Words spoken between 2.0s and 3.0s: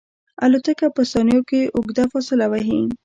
فاصله وهي.